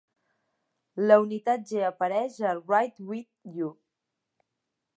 [1.09, 3.69] La Unitat G apareix a "Ride Wit U".